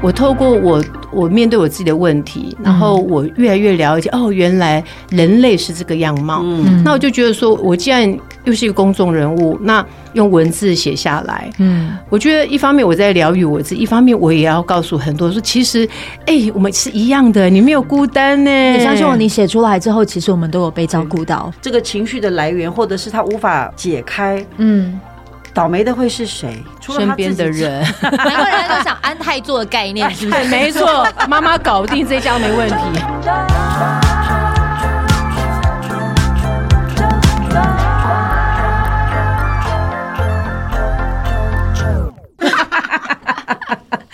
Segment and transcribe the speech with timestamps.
[0.00, 6.40] 我透过我我面对我自己的问题，然后我越来越了解哦，原来人类是这个样貌。
[6.44, 15.88] 嗯，那我就觉得说，我既然又是一个公众人物，那用文字写下来，嗯，我觉得一方面我在疗愈我自己，一方面我也要告诉很多说，其实
[16.26, 18.72] 哎，我们是一样的，你没有孤单呢。
[18.72, 21.52] 你相信我，你写出来之后，其实我们都有被照顾到。
[21.60, 24.98] 这个情绪的来源，或者是他无法解开，嗯。
[25.58, 26.62] 倒霉的会是谁？
[26.80, 30.44] 身边的人，难怪人家都想安泰做的概念是不是？
[30.46, 32.74] 没错，妈妈搞定这家没问题。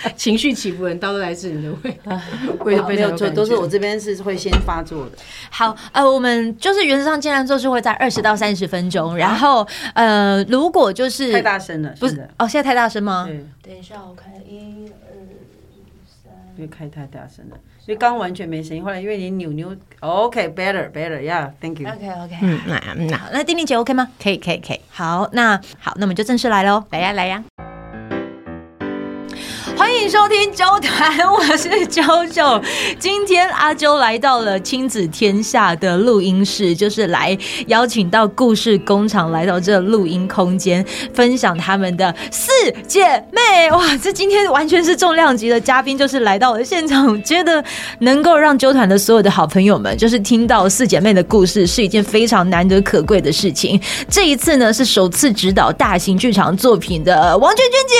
[0.16, 1.98] 情绪起伏很大，都来自你的胃，
[2.64, 5.12] 胃都没有错，都是我这边是会先发作的。
[5.50, 13.24] 好，呃，我们就是原则上尽量就是会在二十到三十分钟，然后呃，如果就是太大声了，不是哦，现在太大声吗？
[13.27, 15.12] 对，等一下我看一二
[16.06, 18.82] 三，因为开太大声了，所以刚刚完全没声音。
[18.82, 24.08] 后来因为你扭扭，OK，better，better，yeah，thank you，OK，OK，嗯，那那那丁宁姐 OK 吗？
[24.22, 24.80] 可以，可以，可以。
[24.91, 27.42] 好，那好，那我们就正式来喽，来呀，来呀。
[29.77, 32.62] 欢迎收听周团，我是啾啾。
[32.98, 42.50] 今天阿啾来到了亲子天下的录音室，就是来邀请到故事工厂来到这录音空间，分享他们的四
[42.86, 43.70] 姐妹。
[43.72, 47.62] 哇，这今天完全是重量级的嘉宾，就是来到了现场，觉得
[48.00, 53.81] 能够让啾团的所有的好朋友们，就是听到四姐妹的故事，是一件非常难得可贵的事情。
[54.09, 57.94] 这一次呢，是首次指导大型剧场作品的王娟娟姐。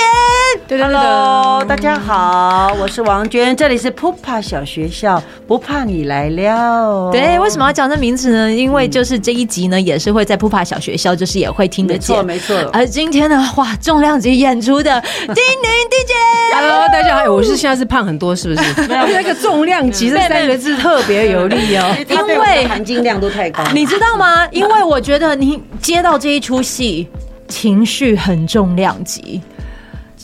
[0.67, 1.64] 对对对。
[1.67, 7.09] 大家好，我是王娟，这里是噗啪小学校，不怕你来了。
[7.11, 8.51] 对，为什么要讲这名字呢？
[8.51, 12.69] 因为就是这一集呢，也是会在噗啪小学校，就是也会听得见，没错，没错。
[12.71, 18.81] 而今天呢，哇，重量级演出的丁宁 DJ，Hello，大家好，我是现在是胖很多，是不是？
[18.87, 24.47] 那个重量级这三个字特别有力哦， 因为含金量都太高，你知道吗？
[24.51, 27.07] 因为我觉得你接到这一出戏，
[27.47, 29.41] 情绪很重量级。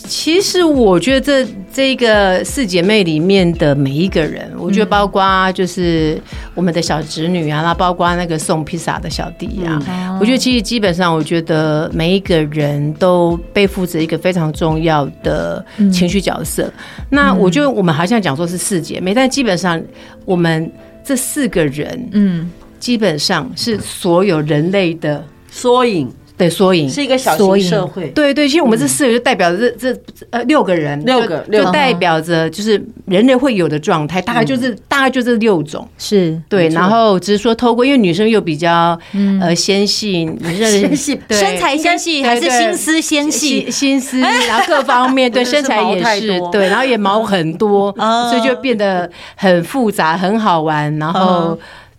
[0.08, 6.20] 其实我觉得这这个四姐妹里面的每一个人，我觉得包括就是
[6.54, 15.64] 我们的小侄女啊，那包括那个送披萨的小弟啊，我觉得其实基本上，我觉得每一个人都背负着一个非常重要的
[15.94, 16.72] 情绪角色。
[17.10, 19.82] 那我觉得我们好像讲说是四姐妹，但基本上
[20.26, 20.70] 我们
[21.04, 26.12] 这四个人，嗯，基本上是所有人类的缩影。
[26.42, 28.08] 对，缩影是一个小型社会。
[28.16, 35.88] 对对，其实我们这四个就代表着这这呃六个人，六个就代表着就是人类会有的状态，大概就是大概就这六种。
[36.00, 39.00] 是对，然后只是说透过，因为女生又比较
[39.40, 44.20] 呃纤细， 纤细，身材纤细还是心思纤细，心思，
[44.50, 47.94] 然后各方面对身材也是对，然后也毛很多，
[48.32, 51.56] 所以就变得很复杂，很好玩，然后。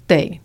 [0.06, 0.40] 对，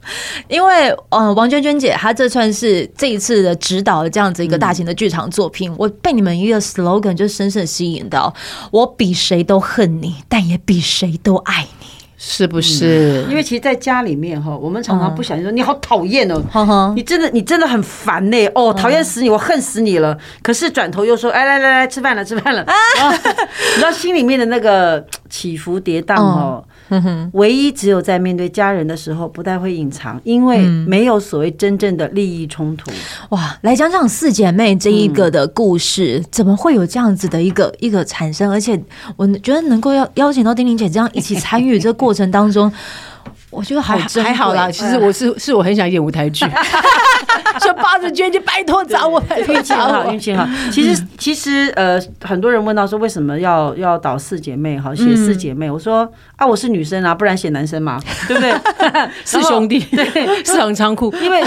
[0.48, 8.34] 因为呃，王娟娟姐她这算是这一次的指导的这样子一个大型的剧场作品，嗯、我被你们一个 slogan 就深深吸引到，
[8.72, 11.88] 我比谁都恨你，但也比谁都爱你，
[12.18, 13.26] 是不是？
[13.28, 20.18] 嗯、因为其实，在家里面哈，我们常常不小心说、嗯、你好讨厌哦，你真的你真的很烦呢，哦，讨厌死你，我恨死你了。
[20.42, 26.64] 可是转头又说，哎，来来来，吃饭了，吃饭了，啊、 你知道心里面的那个起伏跌宕哦。
[26.90, 32.92] 嗯唯一只有在面对家人的时候，不太会隐藏，因为没有所谓真正的利益冲突。
[33.30, 38.50] 哇，来讲讲四姐妹这一个的故事，怎么会有这样子的一个一个产生？
[38.52, 38.80] 而且
[39.16, 42.72] 我觉得能够邀邀请到丁玲姐这样一起参与这个过程当中。
[43.58, 46.46] 我觉得还还好啦，其实我是是我很想演舞台剧，
[47.60, 50.48] 说八字娟姐拜托找我，运气好，运气好。
[50.72, 58.54] 其实其实呃，很多人问到说为什么要要导四姐妹哈，写四姐妹，我说啊，我是女生啊，不然写男生嘛， 对不对？
[59.26, 60.06] 是兄弟，对，
[60.46, 61.12] 是很仓库。
[61.20, 61.42] 因为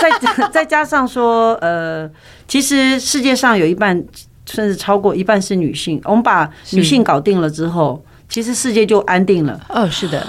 [0.00, 2.10] 再 再加上说呃，
[2.48, 4.02] 其实世界上有一半
[4.50, 9.60] 甚至超过一半是女性，我们把女性搞定了之后，其实世界就安定了。
[9.68, 10.26] 哦，是的。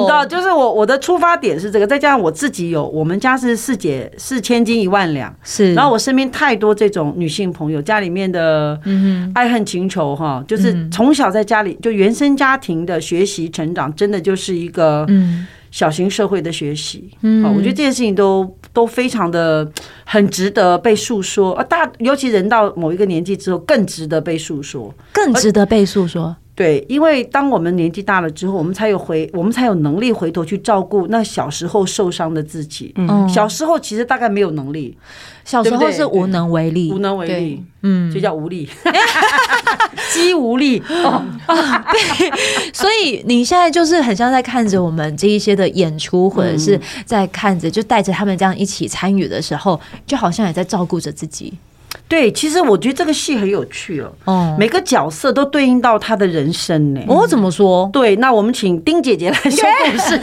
[0.00, 5.74] 你知道，就是我我的出发点是这个，再加上我自己有，我们家是四姐，四千金一万两，是。
[5.74, 8.78] 然后我身边太多这种女性朋友，家里面的
[9.34, 15.06] 爱恨情仇哈，就是从小在家里就原生家庭的学习成长，真的就是一个
[15.70, 17.10] 小型社会的学习。
[17.22, 19.70] 嗯，我觉得这件事情都都非常的
[20.04, 26.34] 很值得被诉说啊，大尤其人到某一个年纪之后，更值得被诉说，更值得被诉说。
[26.58, 32.92] 对，因为当我们年纪大了之后，我们才有回，我们才有能力回头去照顾那小时候受伤的自己。
[32.96, 34.98] 嗯，小时候其实大概没有能力，
[35.44, 38.68] 小时候是无能为力，无能为力，嗯，就叫无力，
[40.12, 40.82] 肌无力。
[40.88, 51.54] 哦， 对，所以你现在就是很像在看着我们这一些的演出，或者是在看着，就带着他们这样一起参与的时候，就好像也在照顾着自己。
[52.08, 54.10] 对，其实我觉得这个戏很有趣哦。
[54.24, 57.00] 哦，每个角色都对应到他的人生呢。
[57.06, 57.88] 我怎么说？
[57.92, 60.20] 对，那我们请丁姐姐来说故事。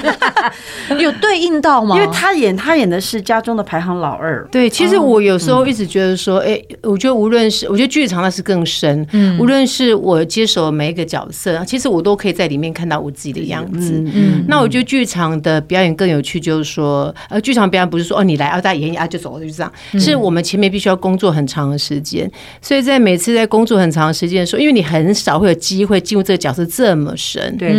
[0.99, 1.95] 有对应到吗？
[1.95, 4.43] 因为她演，她演的是家中的排行老二。
[4.51, 9.05] 对，其实我有时候一直觉得说，哎，我觉得无论是，我觉得剧场那是更深。
[9.11, 14.03] 嗯，无论是我接手每一个角色，其实我都可以在里面看到我自己的样子。
[14.13, 19.71] 嗯，那我觉得剧场的表演更有趣，就是说，呃，剧场表演不是说哦，你来啊，大家演一啊就走了，就这样。
[19.99, 21.74] 是我们前面必须要工作很长。
[21.77, 22.29] 时间，
[22.61, 27.73] 所以在每次在工作很长时间的时候，因为你很少会有机会进入这个角色这么深，对，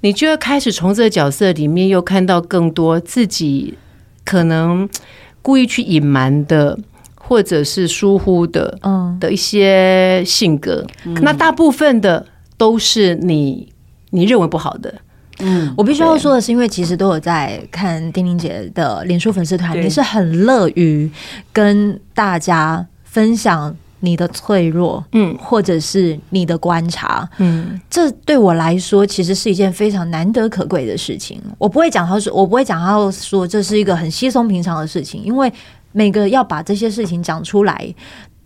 [0.00, 3.74] 你就要开始从这个角色里面又看到更多自己
[4.24, 4.88] 可能
[5.42, 6.78] 故意去隐瞒的，
[7.16, 10.86] 或者是疏忽的，嗯，的一些性格。
[11.22, 12.24] 那大部分的
[12.56, 13.72] 都是你
[14.10, 14.94] 你认为不好的。
[15.40, 21.10] 嗯，我必须要说的是，因为其实都有在看丁玲姐的脸书粉丝团，你是很乐于
[21.52, 22.86] 跟大家。
[23.10, 31.42] 分享你的脆弱，嗯，或者是你的观察，嗯，这对我来说其实是一件非常难得可贵的事情。
[31.58, 35.52] 我不会讲他说，我不会讲他说这是一个很稀松平常的事情，因为
[35.90, 37.92] 每个要把这些事情讲出来，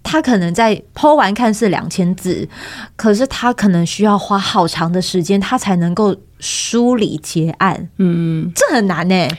[0.02, 2.48] 他可能在 po 完看似两千字，
[2.96, 9.38] 可是他可能需要花好长的时间，他才能够梳理结案，嗯，这很难呢、欸。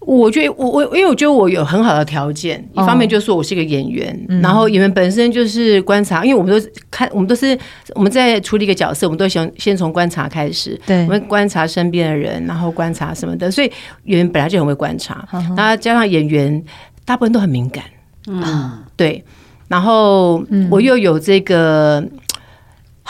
[0.00, 7.56] 我觉得我我因为我觉得我有很好的条件，一方面就是说我是一个演员，然后演员本身就是观察，因为我们都看我们都是
[7.94, 13.70] 我们在处理一个角色，我们都想先从观察开始，对，我们观察身边的人，然后观察什么的，所以
[14.04, 16.64] 演员本来就很会观察，然后加上演员
[17.04, 17.84] 大部分都很敏感，
[18.26, 19.22] 嗯，对，
[19.68, 22.02] 然后我又有这个。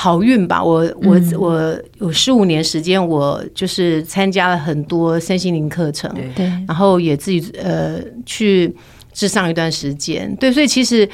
[0.03, 8.75] 好运吧，我我我有十五年时间，我就是参加了很多身心灵课程，对，然后也自己呃去
[9.15, 11.07] 咨商一段时间，对，所以其实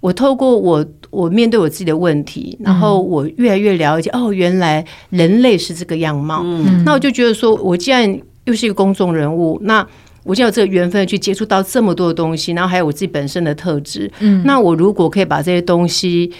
[0.00, 9.86] 我透过我我面对我自己的问题，然后我越来越了解，哦，原来人类是这个样貌，嗯，那我就觉得说，我既然又是一个公众人物，那
[10.24, 16.30] 我就有这个缘分去接触到这么多的东西，然后还有我自己本身的特质，嗯，那我如果可以把这些东西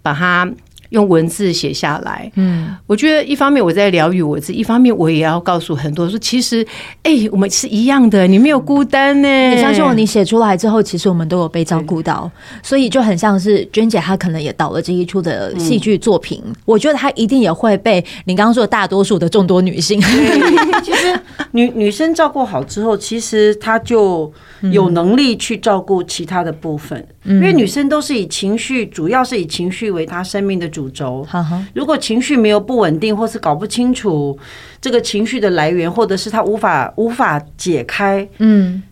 [0.00, 0.48] 把它。
[0.94, 6.64] 用文字写下来，嗯，我觉得一方面我在疗愈我自己，一方面我也要告诉很多说，其实，
[7.02, 9.28] 哎、欸，我们是一样的，你没有孤单呢。
[9.50, 12.30] 你相信我，你写出来之后，其实我们都有被照顾到，
[12.62, 20.00] 所以就很像是娟姐，她可能也导了这一出的戏剧作品，嗯、我觉得她一定也会被你刚刚说的大多数的众多女性，
[20.84, 21.18] 其实
[21.50, 24.32] 女女生照顾好之后，其实她就
[24.70, 27.04] 有能力去照顾其他的部分。
[27.26, 31.26] 因为女生都是以情绪，主要是以情绪为她生命的主轴。
[31.74, 34.38] 如果情绪没有不稳定，或是搞不清楚
[34.80, 38.82] 这个情绪的来源，或者是他无法无法解开，嗯。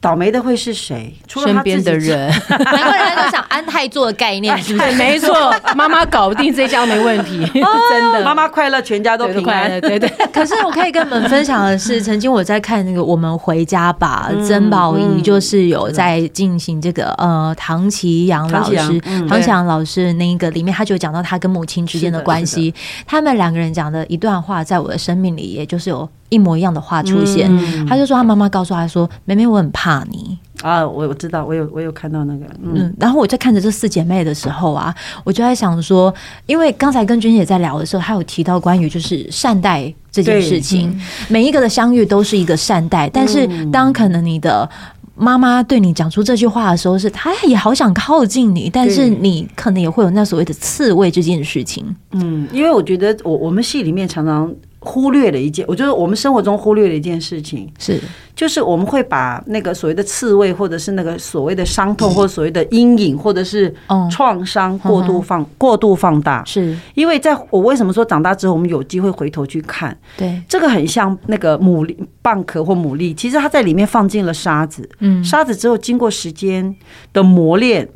[0.00, 1.14] 倒霉的会是谁？
[1.28, 4.92] 除了身边的人， 难怪人家都讲安泰做的概念， 是不是？
[4.92, 7.44] 没错，妈妈搞定这家没问题，
[7.90, 8.24] 真的。
[8.24, 9.78] 妈妈快乐，全家都平安。
[9.82, 10.08] 对对。
[10.32, 22.72] 可是我可以跟你们分享的是，曾经我在看那个《我们回家吧》，曾宝仪就是有在进行这个呃唐綺阳老师，唐綺阳老师那个里面，他就讲到他跟母亲之间的关系，
[23.06, 26.08] 他们两个人讲的一段话，在我的生命里，也就是有。
[26.30, 32.72] 一模一样的话出现，嗯、他就说他妈妈告诉他说：“妹妹，我很怕你啊！”我我知道，我有我有看到那个，嗯。
[32.74, 34.94] 嗯，然后我在看着这四姐妹的时候啊，
[35.24, 36.14] 我就在想说，
[36.46, 44.68] 因为刚才跟君姐在聊的时候，她有提到关于就是善待这件事情，嗯、每一个的相遇都是一个善待，但是当可能你的
[45.16, 51.84] 妈妈对你讲出这句话的时候，是她也好想靠近你，但是你可能也会有那所谓的刺猬这件事情。
[52.12, 54.54] 嗯，因为我觉得我我们戏里面常常。
[54.80, 58.00] 忽略了一件，我觉得我们生活中忽略了一件事情，是。
[58.34, 63.74] 就是我们会把那个所谓的刺猬，或者是那个所谓的伤痛， 或者所谓的阴影，或者是
[64.10, 66.42] 创伤过度放过度放大。
[66.46, 66.74] 是。
[66.94, 70.40] 因为在我为什么说长大之后，我们有机会回头去看，对。
[70.48, 76.74] 这个很像那个牡蛎蚌壳或牡蛎，其实它在里面放进了沙子，嗯，沙子之后经过时间
[77.12, 77.86] 的磨练。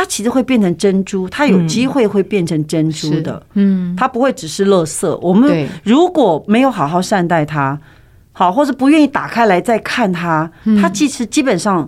[0.00, 5.06] 它其实会变成珍珠，它有机会会变成珍珠的，嗯，它不会只是垃圾。
[5.20, 7.78] 我们如果没有好好善待它，
[8.32, 11.86] 好，或者不愿意打开来再看它，它其实基本上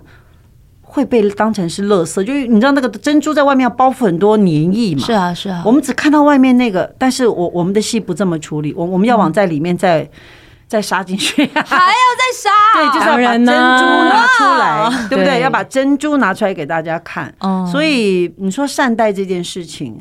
[0.83, 5.03] 会被当成是垃圾，就是你知道那个珍珠在外面要包覆很多粘液嘛。
[5.03, 5.63] 是啊，是啊。
[5.65, 10.07] 我们只看到外面那个，但是我我们的戏不这么处理，我我们要往在里面再
[10.67, 12.49] 再杀进去，还要再杀。
[12.75, 13.53] 对，就是要把珍珠
[14.09, 15.41] 拿出来，对不对？
[15.41, 17.33] 要把珍珠拿出来给大家看。
[17.71, 19.99] 所以你说善待这件事情。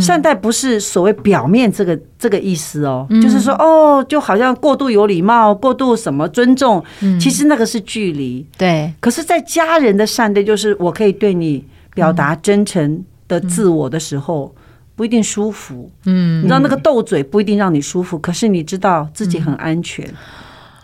[0.00, 6.82] 善待不是所谓表面这个这个意思哦，就是说哦，就好像过度有礼貌，过度什么尊重，
[7.20, 8.46] 其实那个是距离。
[8.56, 14.54] 对，可是，在家人的善待，就是我可以对你表达真诚的自我的时候，
[14.94, 15.90] 不一定舒服。
[16.04, 20.06] 嗯，你知道那个斗嘴不一定让你舒服，可是你知道自己很安全，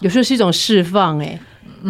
[0.00, 1.18] 有时候是一种释放。
[1.20, 1.38] 哎。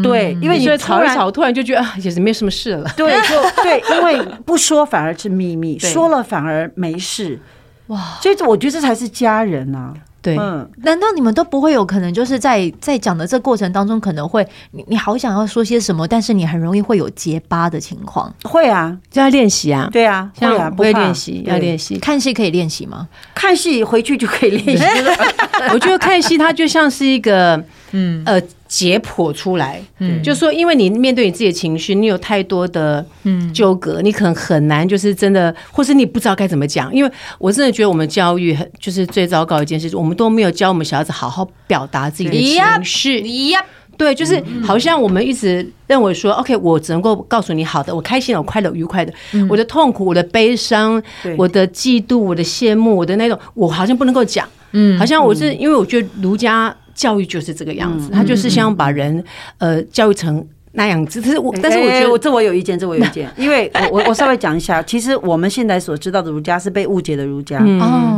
[0.03, 2.87] 对，因为你吵一吵，突然就觉得啊，也是没什么事了。
[2.95, 7.41] 对，就对，因为不说反而是秘密，说了反而没事。
[7.87, 9.95] 哇，所以我觉得这才是家人啊。
[10.29, 18.33] 对，嗯，难道你们都不会有可能，就是在在讲的这过程当中，可能会你你好想要说些什么，但是你很容易会有结巴的情况？
[18.45, 19.89] 会啊，就要练习啊。
[19.93, 21.99] 对啊，会啊，不会练习，要练习。
[21.99, 23.09] 看戏可以练习吗？
[23.35, 24.85] 看戏回去就可以练习。
[25.73, 27.63] 我觉得看戏它就像是一个。
[27.93, 36.95] 嗯，呃，解剖出来，嗯，就是说，因为你面对你自己的情绪，你有太多的嗯纠葛，你可能很难，就是真的，或是你不知道该怎么讲。
[36.95, 43.23] 因为我真的觉得我们教育很，就是最糟糕的一件事，我们都没有教我们小孩子好好表达自己的情绪。
[43.23, 43.65] Yep, yep.
[43.97, 49.13] 对，就是好像我们一直认为说，OK，我只能够告诉你好的，我开心了，我快乐，愉快的，
[49.49, 51.03] 我的痛苦，我的悲伤，
[51.39, 54.47] 我的嫉妒，我的羡慕，我的那种，我好像不能够讲。
[54.73, 56.77] 嗯，好像我是因为我觉得儒家。
[56.99, 59.23] 教育就是这个样子，他就是想把人
[59.59, 61.23] 呃教育成那样子。
[61.23, 63.31] 可是我，但是我觉得我这我有意见，这我有意见。
[63.39, 67.63] 因为我我我稍微讲一下，其实我们现在所知道的儒家是被误解的儒家，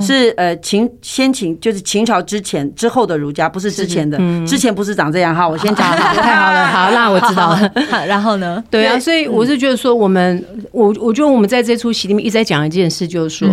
[0.00, 5.46] 是呃秦先秦就是秦朝之前之后的儒家，不是之前的，之前不是长这样哈。
[5.46, 7.70] 我先讲， 太好了，好，那我知道了。
[8.06, 8.64] 然后呢？
[8.72, 13.46] 对啊，所以我是觉得说，我们我我觉得我们在这出戏里面一直在讲一件事，就是说。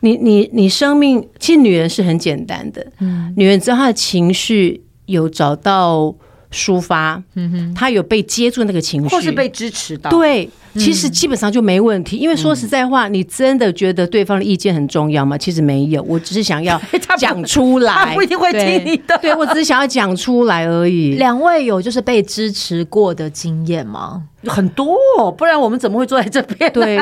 [0.00, 6.14] 你你你生命其实女人是很简单的，嗯，女人只要她的情绪有找到
[6.52, 12.16] 抒发，嗯哼，他有被接住那个情绪，或是被支持到，对，其实基本上就没问题。
[12.16, 15.38] 因为说实在话，你真的觉得对方的意见很重要吗？
[15.38, 16.80] 其实没有，我只是想要
[17.16, 21.14] 讲出来，他不一定会听你的，对，我只是想要讲出来而已。
[21.14, 24.22] 两位有就是被支持过的经验吗？
[24.46, 26.70] 很多，哦不然我们怎么会坐在这边？
[26.74, 26.98] 对，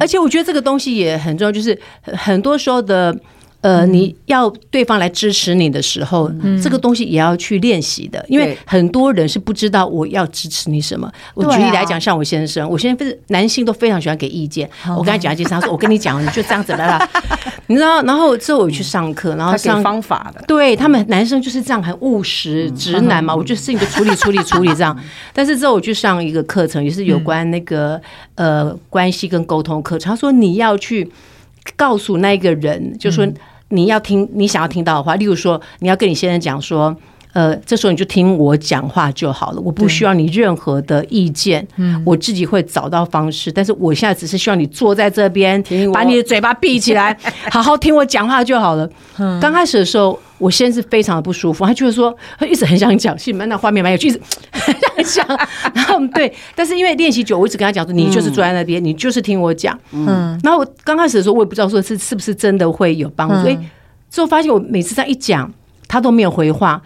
[0.00, 3.14] 而且我觉得这个东西也很重要，就是很多时候的。
[3.62, 11.10] 呃，你要对方来支持你的时候，嗯、这个东西也要去练习的，因为很多人是不知道我要支持你什么。
[11.34, 14.68] 我举例来讲，像我先生，我先生不是男性都非常喜欢给意见。
[14.96, 17.10] 我跟他讲一件事，他说：“我跟你讲，你就这样子来了。
[17.68, 18.02] ”你知道？
[18.04, 23.36] 然后之后我去上课，然后上方法的，对他们男生就是这样，很务实、直男嘛。
[23.36, 24.98] 我就事情就处理、处理、处理这样。
[25.34, 28.00] 但是之后我去上一个课程，也是有关那个
[28.36, 30.10] 呃关系跟沟通课程。
[30.10, 31.06] 他说你要去
[31.76, 33.28] 告诉那个人，就说。
[33.70, 36.94] 你要听你想要听到的话，例如说，你要跟你先生讲说，
[37.32, 43.50] 呃，这时候你就听我讲话就好了，我不需要你任何的意见，嗯，我自己会找到方式。
[43.50, 45.62] 但是我现在只是希望你坐在这边，
[45.92, 47.16] 把你的嘴巴闭起来，
[47.50, 48.88] 好好听我讲话就好了。
[49.40, 50.18] 刚开始的时候。
[50.40, 54.18] 我先是非常的不舒服，他就是说，他一直很想讲，戏里面那画面蛮有趣，一直
[54.50, 55.38] 很想讲。
[55.74, 59.78] 然后对，但是因为练习久，我一直跟他讲说，你就是坐在那边，你就是听我讲。
[59.92, 60.38] 嗯。
[60.42, 63.34] 然后我刚开始的时候，我也不知道说是是不是真的会有帮助。
[63.42, 63.58] 所以
[64.10, 65.52] 之后发现，我每次这样一讲，
[65.88, 66.80] 他都没有回话。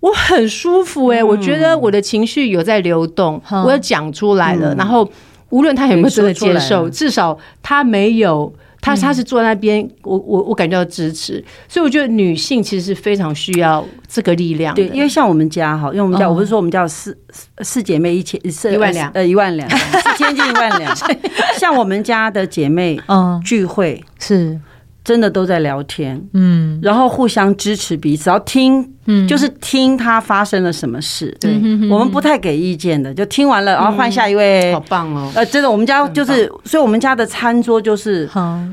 [0.00, 4.74] 我很舒服哎，我觉得我的情绪有在流动，我要讲出来了。
[4.76, 5.08] 然后
[5.50, 8.52] 无论他有没有真的接受，至少他没有。
[8.82, 14.74] 他他是坐在那边，我我我感觉到支持，所以我觉得女性其实是非常需要这个力量。
[14.74, 17.16] 对，因为像我们家哈，因为我们家我不是说我们家有四
[17.60, 19.10] 四姐妹一千一万两。
[19.12, 20.94] 呃一万两四千进一万两，
[21.56, 24.60] 像我们家的姐妹嗯聚会是。
[25.04, 31.52] 真的都在聊天，嗯，然后互相支持彼此，要听，嗯，就是听他发生了什么事，对，
[31.90, 38.28] 我们不太给意见的，就听完了，然后换下一位，好棒哦，呃，真的，我们家就是，所以我们家的餐桌就是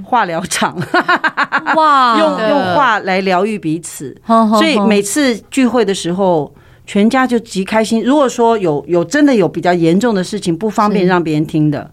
[0.05, 0.77] 化疗场，
[1.75, 6.53] 哇，用用话来疗愈彼此，所以每次聚会的时候，
[6.85, 8.03] 全家就极开心。
[8.03, 11.89] 如果说有有真的有比较严重的事情不方便让别人听的，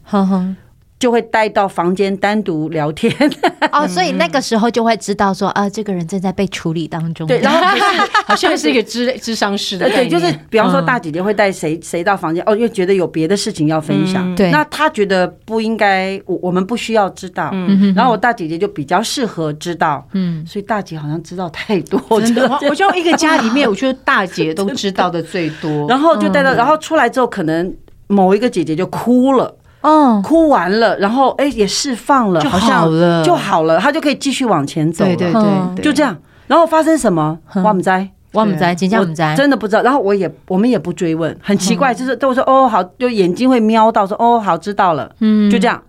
[1.06, 3.14] 就会带到房间单独聊天
[3.70, 7.28] 哦，所以那个时候就会知道说啊，这个人正在被处理当中。
[7.28, 7.60] 对，然后
[8.26, 9.86] 好像是一个智智商室的。
[9.94, 14.34] 对，就是比方说大姐姐会带谁谁到房间哦，因为觉得有别的事情要分享。
[14.34, 17.50] 对，那她觉得不应该，我我们不需要知道。
[17.52, 20.04] 嗯，然后我大姐姐就比较适合知道。
[20.14, 22.20] 嗯，所以大姐好像知道太多。
[22.20, 25.86] 真的，我觉得一个家里面，我觉得大姐都知道的最多。
[25.86, 27.72] 然后就带到，然后出来之后可能。
[28.08, 35.16] 某一个姐姐就哭了，哦，哭完了，然后哎也释放了，就好了就好了，他就可以继续往前走了。
[35.16, 35.42] 对对
[35.74, 36.16] 对，就这样。
[36.46, 37.38] 然后发生什么？
[37.54, 38.08] 我们在。
[38.32, 39.80] 我们在，今天我们在，真的不知道。
[39.80, 45.80] 然后我也，我们也不追问，很奇怪，就是都说哦好，就眼睛会瞄到说哦好，知道了，嗯，就这样。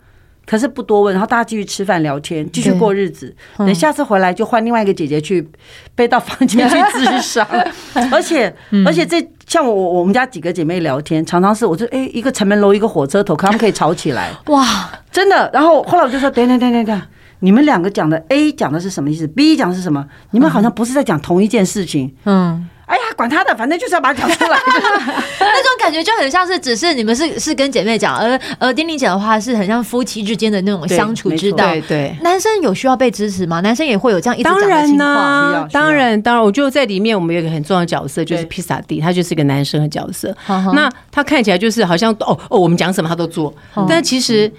[0.48, 3.36] 可是不多问，然后大家继续吃饭聊天，继续过日子。
[3.58, 5.48] 等下次回来就换另外一个姐姐去
[5.94, 7.46] 背到房间去自杀。
[8.10, 8.52] 而且
[8.86, 14.32] 而且这像我我们家几个姐妹聊天，常常是我就哎一个城门楼一个火车头，可他们可以吵起来。
[14.48, 14.66] 哇，
[15.12, 15.50] 真的。
[15.54, 17.02] 然后后来我就说等等等等等。
[17.40, 20.04] 你们两个讲的 A 讲的是什么意思？B 讲的是什么？
[20.32, 22.16] 你们好像不是在讲同一件事情。
[22.26, 24.58] 嗯，哎呀，管他的，反正就是要把它讲出来。
[25.40, 31.68] 那种感觉就很像是，只是你们是是跟姐妹讲，而而丁玲姐的话是很像夫妻之间的那种相处之道。
[31.68, 33.60] 对对，男生有需要被支持吗？
[33.60, 34.98] 男生也会有这样一直讲的情况。
[34.98, 40.34] 当然呢，当然当然，我觉得在里面我们有一个很重要的角色，就是披萨蒂，他就是一个男生的角色。
[40.74, 43.54] 那他看起来就是好像哦哦，我们讲什么他都做，
[43.88, 44.52] 但其实。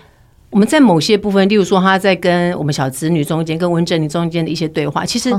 [0.50, 5.30] 我们在某些部分，例如说他在跟我们小子女中间、跟温珍妮中间的一些对话，其实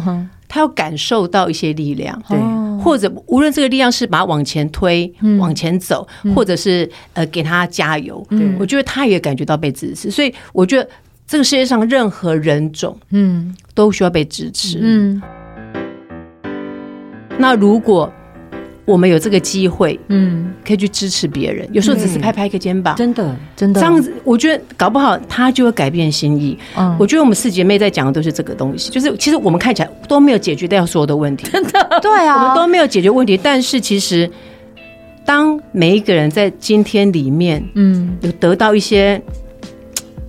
[0.48, 2.38] 他要感受到一些力量，对，
[2.84, 8.26] 或者无论这个力量是把它往前推、往前走，或者是呃给他加油，
[8.60, 10.10] 我觉得他也感觉到被支持。
[10.10, 10.90] 所以我觉得
[11.28, 14.80] 这个世界上任何人种，嗯，都需要被支持。
[14.82, 15.22] 嗯，
[17.38, 18.12] 那如果。
[18.86, 21.70] 我们有这个机会，嗯，可以去支持别人。
[21.72, 26.58] 有时候只是拍拍一个肩膀，真的，真的这样子，我觉得搞不好他就会改变心意。
[26.76, 33.38] 嗯，我觉得我们四姐妹在讲的都是这个东西，就是其实我们看起来都没有解决掉所有的问题，真的， 对啊，我们都没有解决问题。
[33.42, 34.30] 但是其实，
[35.26, 39.22] 当每一个人在今天里面，嗯，有得到一些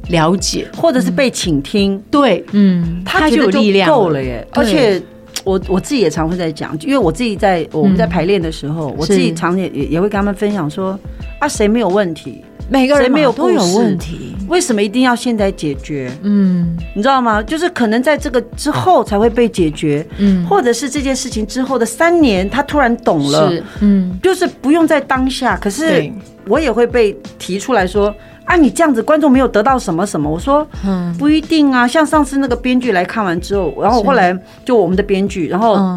[0.09, 5.01] 了解，或者是被倾听，对，嗯，他就有力量够了耶，而且。
[5.43, 10.99] 我我自己也常会在讲，因为我自己在我们在排练的时候，我自己常也也也会跟他们分享说
[11.39, 12.45] 啊，谁没有问题？
[12.71, 16.11] 每个人没有都有问题，为什么一定要现在解决？
[16.23, 17.43] 嗯，你知道吗？
[17.43, 25.57] 就是可能在这个之后才会被解决，嗯，或者是这件事情之后的三年，他突然懂了，嗯，就是不用在当下。
[25.57, 26.09] 可是
[26.47, 28.15] 我也会被提出来说。
[28.47, 30.29] 啊，你这样子，观众没有得到什么什么？
[30.29, 31.87] 我说，嗯，不一定啊。
[31.87, 35.97] 像上次那个编剧来看完之后，然后后来就我们的编剧，然后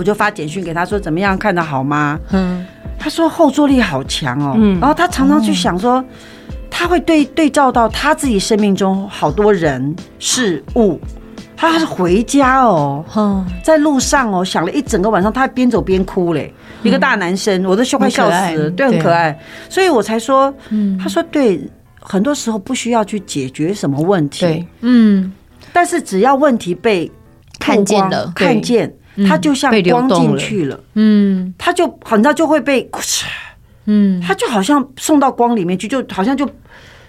[0.00, 2.18] 我就发简讯给他说，怎么样，看得好吗？
[2.30, 2.64] 嗯，
[2.98, 4.54] 他说后坐力好强哦。
[4.56, 6.02] 嗯，然后他常常去想说，
[6.70, 10.98] 他会对对照到他自己生命中好多人事物。
[11.54, 16.50] 他是回家哦，在路上哦，想了一整个晚上，他还边走边哭嘞。
[16.82, 19.38] 一个大男生，我都笑快笑死了，对，很可爱。
[19.68, 21.60] 所以我才说，嗯他说对，
[22.00, 25.30] 很多时候不需要去解决什么问题，对，嗯，
[25.74, 27.12] 但是只要问题被
[27.58, 28.90] 看见了，看见，
[29.28, 32.88] 他就像光进去了，嗯，它就很大就会被，
[33.86, 36.48] 嗯，它就好像送到光里面去，就好像就。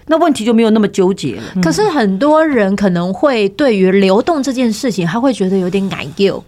[0.08, 1.42] 那问题就没有那么纠结了。
[1.62, 6.44] 可是很多人可能会对于流动这件事情，他会觉得有点难受。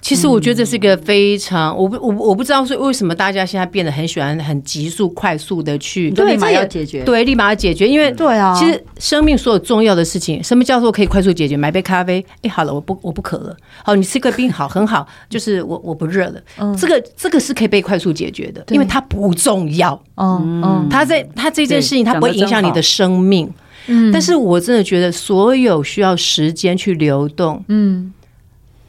[0.00, 11.56] 其实我觉得这是一个非常，我不我我不知道是为什么大家现在变得很喜欢很急速快速的去，对，立马要解决，对，立马要解决，因为对啊，其实生命所有重要的事情，什么叫做可以快速解决？
[11.56, 23.50] 买杯咖啡，哎，好了，我不我不渴了，好，你吃个冰，好，很好，就是我我不热了，这个这个是可以被快速解决的，因为它不重要，嗯嗯，它在它这件事情它不会影响你的生命，
[23.86, 28.12] 嗯，但是我真的觉得所有需要时间去流动，嗯，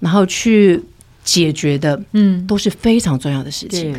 [0.01, 0.83] 然后去。
[1.23, 3.95] 解决的，嗯，都是非常重要的事情。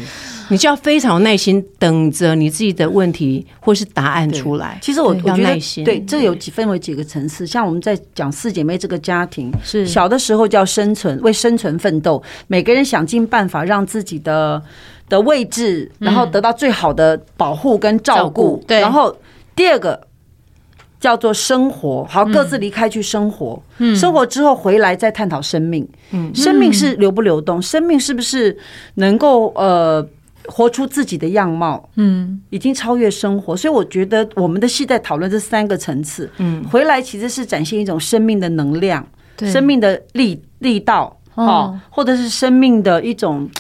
[0.48, 4.76] 你就要非常有耐心，等着你自己的问题或是答案出来。
[4.82, 7.46] 其实我我觉得，对，这有几分为几个层次。
[7.46, 14.60] 像我们在讲四姐妹这个家庭，是小的时候叫生存，为生存奋斗，每个人想尽办法让自己的
[15.08, 18.60] 的位置，然后得到最好的保护跟照顾。
[18.66, 19.16] 对，然后
[19.54, 20.08] 第二个。
[21.02, 23.60] 叫做生活，好，各自离开去生活。
[23.78, 25.86] 嗯，生活之后回来再探讨生命。
[26.12, 27.60] 嗯，生命是流不流动？
[27.60, 28.56] 生命是不是
[28.94, 30.06] 能够呃
[30.46, 31.88] 活出自己的样貌？
[31.96, 33.56] 嗯，已经超越生活。
[33.56, 36.30] 所以我觉得我们的戏在讨论这三个层次。
[36.38, 39.04] 嗯，回来其实是展现一种生命的能量，
[39.38, 43.50] 生命的力力道，哦，或者是生命的一种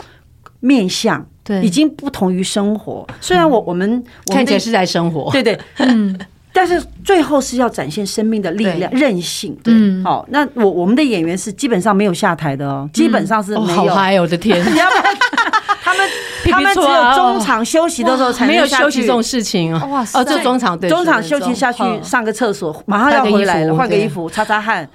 [0.60, 1.26] 面相。
[1.42, 3.04] 对，已经不同于生活。
[3.20, 6.16] 虽然我我们看起来是在生活，对对，嗯。
[6.52, 9.56] 但是最后是要展现生命的力量、韧性。
[9.62, 9.72] 对，
[10.04, 13.66] 好，那我我们的演员是基本上没有下台的哦，基本上是没有。
[13.66, 14.62] 好嗨，我的天！
[15.84, 16.08] 他们
[16.50, 19.86] 他们只有中场休息的时候才没有休息这种事情哦。
[19.88, 20.18] 哇塞！
[20.20, 24.88] 哦，就中场对，中场休息下去上个厕所，马上要回来了，换个衣服，擦擦汗，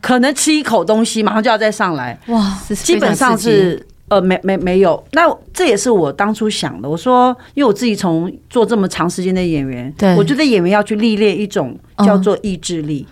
[0.00, 2.18] 可能吃一口东西，马上就要再上来。
[2.26, 5.02] 哇，基本上是呃，没没没有。
[5.12, 6.88] 那这也是我当初想的。
[6.88, 13.06] 我说，因为我自己从做这么长时间的演员，对，我觉得演员要去历练一种叫做意志力。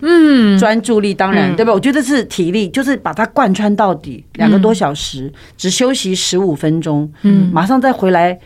[0.00, 1.72] 嗯，专注力当然、嗯、对吧？
[1.72, 8.38] 我觉得是体力，就是把它贯穿到底，两个多小时，嗯、只休息十五分钟，嗯，马上再回来，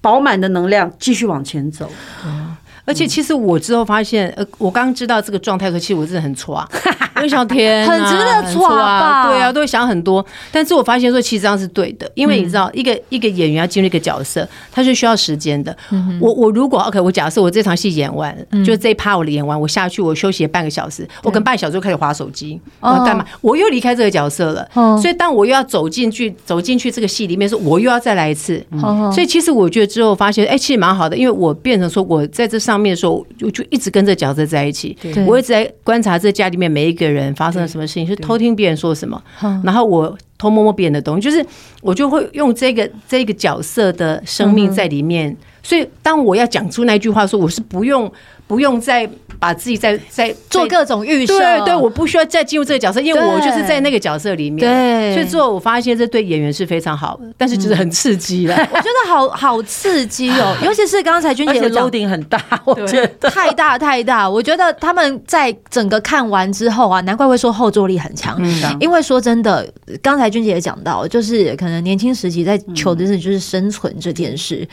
[0.00, 1.90] 饱满的能量继续往前走。
[2.24, 6.68] 嗯而且其实我之后发现，呃，我刚知道这个状态，可其实我真的很挫啊，
[7.22, 10.24] 我想天，很值得挫啊，对啊，都会想很多。
[10.52, 15.74] 但是我发现说，其实这样是对的，因为你知道，一个一个演员要进入一个角色，他是需要时间的。
[16.20, 23.24] 我我如果 OK，我假设我这场戏演完，就这一趴我演完，我下去我休息半个小时，我跟半小时就开始划手机，我要干嘛？
[23.40, 24.68] 我又离开这个角色了。
[25.00, 28.62] 所以当我又要走进去，走进去这个戏里面，说我又要再来一次。
[29.10, 32.73] 所以其实我觉得之后发现，哎，其实蛮好的，因为我变成说我在这上。
[32.74, 39.22] 上面的时候，我就一直跟这角色在一起，我一直在观察这家里面每一个人发生了什么事情，是偷听别人说什么，
[39.62, 41.44] 然后我偷摸摸别人的东西，就是
[41.80, 48.12] 我就会用这个这个角色的生命在里面，所以当我要讲出那句话说，我是不用。
[48.46, 54.60] 不用再把自己再再 做各种预设，对对，我不需要再进入这个角色，因为我就是在那个角色里面。
[54.60, 58.54] 对，所以之后我发现这对演员是非常好的，但是就是很刺激了。
[58.72, 63.30] 我觉得好好刺激哦， 尤其是刚才君姐的 loading 很大，我觉得。
[63.30, 64.28] 太大太大。
[64.28, 68.40] 我觉得他们在整个看完之后啊，难怪会说后坐力很强。
[68.78, 69.66] 因为说真的，
[70.02, 74.66] 刚才君姐也讲到，就是可能年轻时期在求的是就是生存这件事，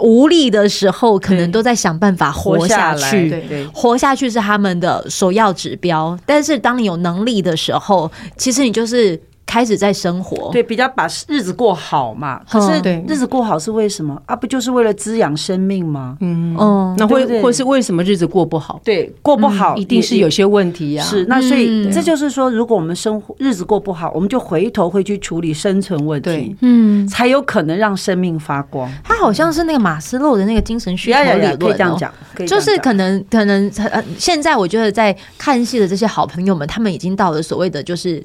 [0.00, 3.28] 无力的时候可能都在想办法活下来。
[3.28, 6.18] 对对，活下去是他们的首要指标。
[6.24, 9.20] 但是当你有能力的时候，其实你就是。
[9.46, 12.42] 开始在生活，对，比较把日子过好嘛。
[12.50, 14.34] 可是日子过好是为什么啊？
[14.34, 16.18] 不就是为了滋养生命吗？
[16.20, 18.80] 嗯哦，那会或是为什么日子过不好？
[18.84, 21.04] 对，过不好一定是有些问题呀。
[21.04, 28.90] 是，那所以这就是说，如果我们生活日子过不好，我们就回头会去处理生存问题，嗯，才有可能让生命发光。
[29.04, 32.12] 它好像是那个马斯洛的那个精神需求理论，可以这样讲，
[32.46, 38.20] 就是可能可能呃，现在我觉得在看戏的这些好朋友们，他们已经到了所谓的就是。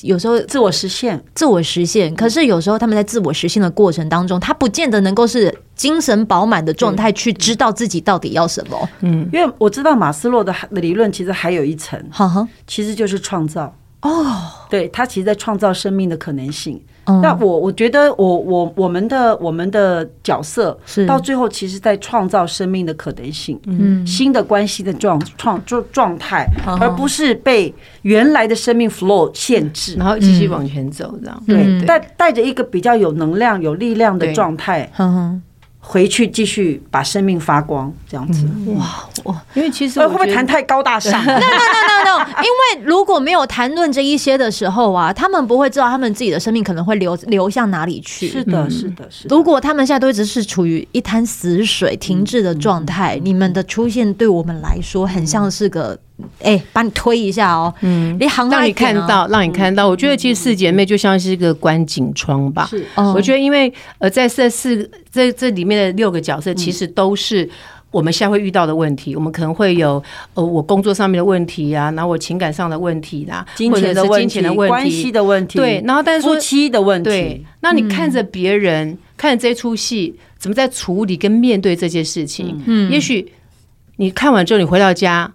[0.00, 2.14] 有时候自我实现，自我实现。
[2.14, 8.88] 可是有时候他们在自我实现的过程当中，他不见得能够是精神饱满的状态去知道自己到底要什么。
[9.00, 11.98] 嗯，因为我知道马斯洛的理论其实还有一层，
[12.66, 13.74] 其实就是创造。
[14.02, 14.36] 哦，
[14.68, 16.82] 对，他其实在创造生命的可能性。
[17.06, 21.06] 那我我觉得我我我们的我们的角色是。
[21.06, 26.46] 到最后，其实在创造生命的可能性，嗯，新的关系的状创状状态，
[26.80, 31.42] 而不是被原来的生命 flow 限制，然后继续往前走，这样。
[31.46, 34.90] 对，带带着一个比较有能量、有力量的状态。
[35.86, 39.42] 回去继续把生命发光，这样子哇哇！
[39.52, 42.26] 因为其实会不会谈太高大上？No no no no no！
[42.38, 48.26] 因为如果没有谈论这一些的时候啊，他们不会知道他们自己的生命可能会流流向哪里去。
[48.28, 49.36] 是的，是的，是的。
[49.36, 55.98] 如果他们现在都一直是处于一滩死水、停滞的状态，你们的出现对我们来说很像是个。
[56.38, 59.88] 哎、欸，把你推一下哦，嗯，你好，让你看到，让你看到。
[59.88, 62.66] 我觉得其实四姐妹就像是一个观景窗吧。
[62.70, 67.48] 是，我觉得因为呃，在这四这这里面的六个角色，其实都是
[67.90, 69.16] 我们现在会遇到的问题。
[69.16, 70.00] 我们可能会有
[70.34, 75.82] 呃，我工作上面的问题啊，然后我情感上的问题啦，金钱的问题，关系的问题，对。
[75.84, 77.44] 然后但是说夫妻的问题，对。
[77.60, 82.62] 那你看着别人看着这出戏，怎么在处理跟面对这些事情？
[82.66, 83.32] 嗯，也许
[83.96, 85.32] 你看完之后，你回到家。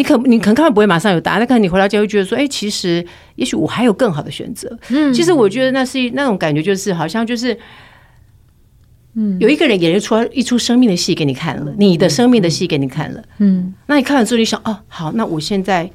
[0.00, 4.78] 你可你可能根本不会马上有答案，但可能你回到家会觉得说，哎，其实也许我还有更好的选择。
[4.88, 7.54] 嗯，其实我觉得那是那种感觉，就是好像就是，
[9.12, 13.22] 嗯，有一个人演了出一出生命的戏给你看了，你的生命的戏给你看了。
[13.40, 15.90] 嗯，那你看了之后，你想，哦，好，那我现在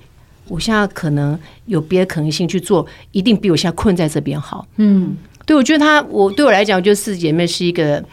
[0.47, 4.67] 我现在可能有别的可能性去做，一定比我现在困在这边好。
[4.75, 8.05] 嗯，对，我觉得他，我对我来讲，我觉得四姐妹是一个。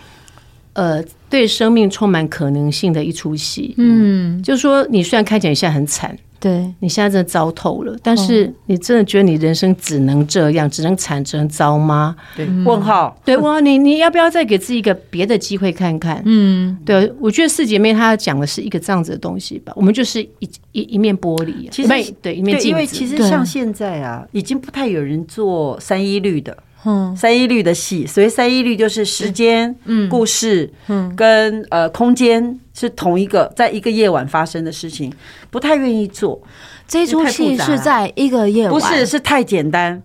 [0.75, 6.73] 呃，对生命充满可能性的一出戏，嗯，就是说，你虽然看起来现在很惨，对。
[6.81, 12.17] 你现在真的糟透了，但是你真的觉得你人生只能这样，只能惨，只能糟吗？
[12.35, 16.23] 对，问号，对，问号，你你要不要再给自己一个别的机会看看？
[16.25, 26.57] 嗯，对，我觉得四姐妹她讲的是一个这样子的东西吧，我们就是一一一面玻璃，其实对一面镜子，因为其实像现在啊，已经不太有人做三一律的。
[26.85, 35.13] 嗯，三一律的戏，所以三一律就是时间、嗯，故事，嗯，跟呃空间是同一个，在一个夜晚发生的事情，
[35.51, 36.41] 不太愿意做。
[36.89, 40.03] 这出戏是在一个夜晚，不是，是太简单。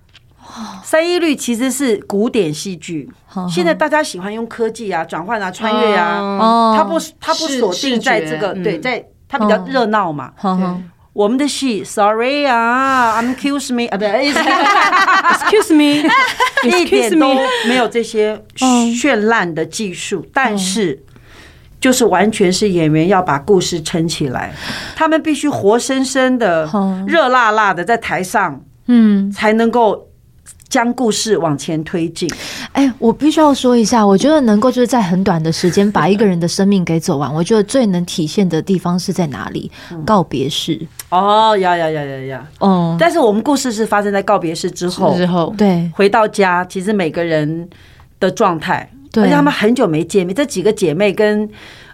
[0.81, 3.09] 三一律其实是古典戏剧，
[3.49, 10.31] 现在大家喜欢用科技啊、转换啊、穿越啊，它不，它不锁定在这个，对，在它比较热闹嘛。
[11.17, 14.31] 我们的戏，Sorry 啊，Excuse me 啊，不对，
[15.33, 16.07] Excuse me，
[16.63, 17.33] 一点都
[17.67, 21.03] 没有这些绚烂的技术，但是
[21.81, 24.53] 就是完全是演员要把故事撑起来，
[24.95, 26.69] 他们必须活生生的、
[27.07, 30.06] 热辣辣的在台上，嗯，才能够。
[30.69, 32.29] 将故事往前推进。
[32.73, 39.71] 哎，我必须要说一下，我觉得能够就是在很短的时间把一个人的生命给走完，我觉得最能体现的地方是在哪里？
[40.05, 40.79] 告别式。
[41.09, 42.47] 哦，呀呀呀呀呀！
[42.59, 47.69] 嗯，但是我们故事是发生在告别式之后，之后对，回到家，其实每个人
[48.19, 51.49] 的状态，而且他们很久没见面，这几个姐妹跟。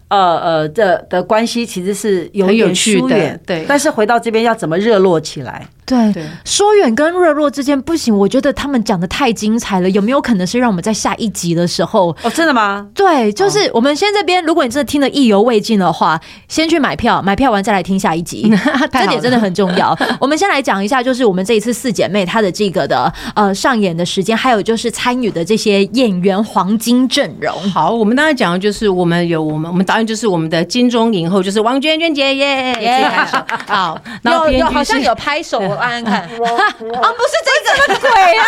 [0.09, 3.65] 呃呃，的的关系其实是有点疏远，对。
[3.67, 5.65] 但是回到这边要怎么热络起来？
[5.85, 6.13] 对，
[6.45, 8.15] 说远跟热络之间不行。
[8.15, 12.15] 我觉得他们讲的太精彩了，有没有可能是让我们在下一集的时候？
[12.21, 12.87] 哦，真的吗？
[12.93, 18.53] 对，就是我们先这边，如果你真的听得意犹未尽的话，先去买票，买票完再来听下一集，
[18.93, 19.97] 这点真的很重要。
[20.21, 27.53] 我们先来讲一下，就是我们这一次四姐妹她的这个的呃上演的时间，还有就是参与的这些演员黄金阵容。
[27.71, 30.03] 好，我们刚才讲的就是我们有我们我们导演。
[30.03, 33.25] 就是我们的金钟影后，就是王娟娟姐耶 yeah.
[33.65, 36.21] 好，然后有好像有拍手，我按按看。
[36.21, 38.45] 啊，不是这个，什么鬼啊？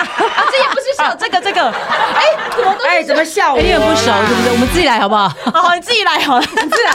[0.00, 1.68] 啊，这也不是笑这个这个。
[1.68, 2.22] 哎，
[2.56, 3.56] 怎么哎，怎么笑？
[3.56, 4.50] 有点不熟，是不是？
[4.52, 5.28] 我们自己来好不好？
[5.52, 6.92] 好，你自己来好了，你 自己来。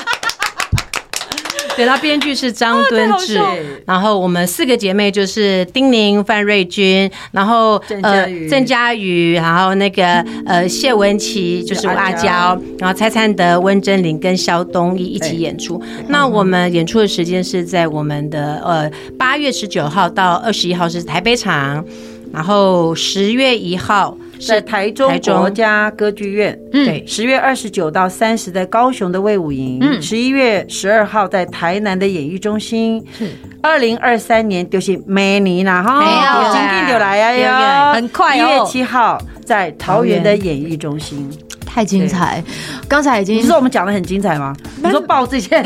[1.77, 3.39] 对，他编剧是张敦志，
[3.85, 15.81] 然后我们四个姐妹就是丁宁、范瑞君，然后呃郑佳瑜，然后那个呃谢文琪就是阿娇，然后蔡灿德、温贞菱跟肖东一一起演出。
[16.07, 21.83] 那我们演出的时间是在我们的呃八月十九号到二十一号是台北场，
[22.31, 24.17] 然后十月一号。
[24.45, 33.31] 在台中国家歌剧院，对，十月二十九到三十在高雄的魏武营，十一月十二号在台南的演艺中心，是。
[33.61, 41.31] 二零二三年就是明年啦哈，今天就来呀哟，很快哦，一月七号在桃园的演艺中心，
[41.65, 42.43] 太精彩，
[42.89, 44.53] 刚才已经你说我们讲的很精彩吗？
[44.83, 45.63] 你说报这些。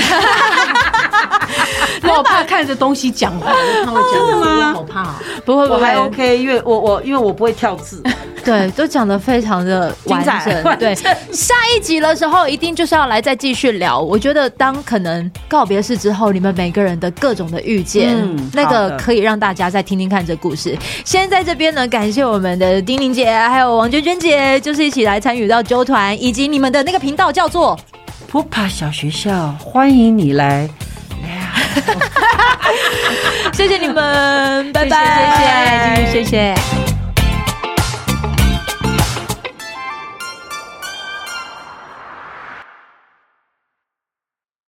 [2.04, 3.52] 我好怕看着东西讲话，
[3.84, 4.74] 他会讲真的吗？
[4.74, 8.02] 好怕，不会不会，我还 OK，因为我我因为我不会跳字，
[8.48, 10.78] 对，都讲的非常的完整。
[10.80, 14.00] 对，下一集的时候一定就是要来再继续聊。
[14.00, 20.78] 我觉得当可能告别式之后，你们每个人的各种的遇见，嗯、那个可以让大家再听听看这故事。
[21.04, 27.78] 先在这边呢，感谢我们的丁玲姐，还有王娟娟姐，就是一起来参与到纠团，以及你们的那个频道叫做
[28.30, 30.70] 普帕小学校，欢迎你来。
[33.52, 36.97] 谢谢你们，拜拜，谢谢，谢谢。